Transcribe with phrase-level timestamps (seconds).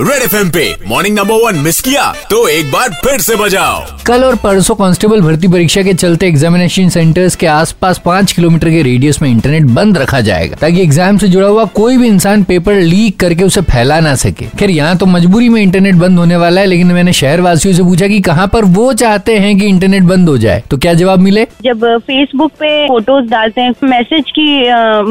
[0.00, 4.24] Red F पे morning number one miss किया तो एक बार फिर से बजाओ। कल
[4.24, 9.20] और परसों कांस्टेबल भर्ती परीक्षा के चलते एग्जामिनेशन सेंटर्स के आसपास पाँच किलोमीटर के रेडियस
[9.22, 13.18] में इंटरनेट बंद रखा जाएगा ताकि एग्ज़ाम से जुड़ा हुआ कोई भी इंसान पेपर लीक
[13.20, 16.66] करके उसे फैला ना सके। खैर यहाँ तो मजबूरी में इंटरनेट बंद होने वाला है
[16.66, 20.28] लेकिन मैंने शहर वासियों से पूछा की कहाँ पर वो चाहते हैं की इंटरनेट बंद
[20.28, 21.46] हो जाए तो क्या जवाब मिले?
[21.62, 24.62] जब फेसबुक पे फ़ोटोज़ डालते हैं मैसेज की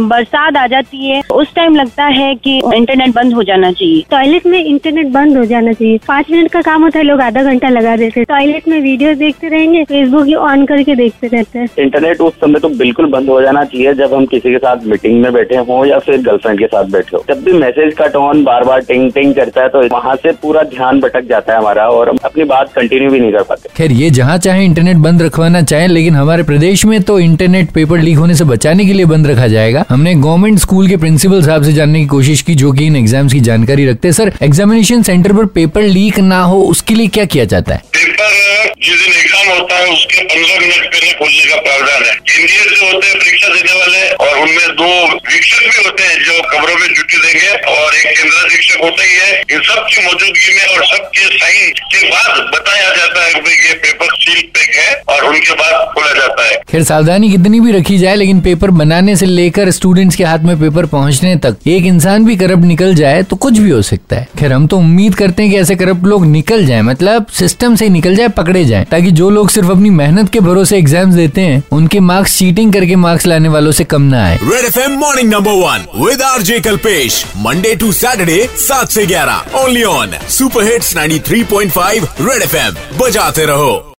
[0.05, 4.45] बरसात आ जाती है उस टाइम लगता है की इंटरनेट बंद हो जाना चाहिए। टॉयलेट
[4.45, 7.69] में इंटरनेट बंद हो जाना चाहिए। पाँच मिनट का काम होता है लोग आधा घंटा
[7.69, 11.67] लगा देते हैं। टॉयलेट में वीडियो देखते रहेंगे फेसबुक ही ऑन करके देखते रहते हैं।
[11.79, 15.21] इंटरनेट उस समय तो बिल्कुल बंद हो जाना चाहिए जब हम किसी के साथ मीटिंग
[15.21, 18.43] में बैठे हों या फिर गर्लफ्रेंड के साथ बैठे हो। जब भी मैसेज का टोन
[18.43, 21.87] बार बार टिंग टिंग करता है तो वहाँ से पूरा ध्यान भटक जाता है हमारा
[21.89, 25.21] और हम अपनी बात कंटिन्यू भी नहीं कर पाते। खैर ये जहाँ चाहे इंटरनेट बंद
[25.21, 29.05] रखवाना चाहे लेकिन हमारे प्रदेश में तो इंटरनेट पेपर लीक होने से बचाने के लिए
[29.07, 32.71] बंद रखा जाएगा। हमने गवर्नमेंट स्कूल के प्रिंसिपल साहब से जानने की कोशिश की जो
[32.71, 34.31] कि इन एग्ज़ाम्स की जानकारी रखते हैं। सर
[34.65, 37.81] एग्जामिनेशन सेंटर पर पेपर लीक ना हो, उसके लिए क्या किया जाता है?
[37.95, 42.73] पेपर जिस दिन एग्ज़ाम होता है, उसके पंद्रह मिनट पहले खोलने का प्रावधान है। इंजीनियर
[42.73, 44.89] जो होते हैं, परीक्षा देने वाले, और उनमें दो
[45.31, 49.13] शिक्षक भी होते हैं जो कमरों में ड्यूटी देंगे, और एक केंद्र शिक्षक होता ही
[49.15, 53.67] है। इन सब की मौजूदगी में और सबके साइन के बाद बताया जाता है कि
[53.67, 53.94] ये पेपर
[54.35, 58.15] सील पैक है और उनके बाद खोला जाता है। खैर सावधानी कितनी भी रखी जाए
[58.15, 62.35] लेकिन पेपर बनाने से लेकर स्टूडेंट्स के हाथ में पेपर पहुँचने तक एक इंसान भी
[62.35, 65.51] करप्ट निकल जाए तो कुछ भी हो सकता है। खैर हम तो उम्मीद करते हैं
[65.51, 69.29] कि ऐसे करप्ट लोग निकल जाए मतलब सिस्टम से निकल जाए पकड़े जाए ताकि जो
[69.29, 73.49] लोग सिर्फ़ अपनी मेहनत के भरोसे एग्ज़ाम देते हैं उनके मार्क्स चीटिंग करके मार्क्स लाने
[73.49, 77.75] वालों से कम ना आए। Red F morning number one with R J Kalpesh Monday
[77.75, 82.55] to Saturday सात से ग्यारह only on super hits 93.5 Red F
[82.97, 83.91] बजाते रहो।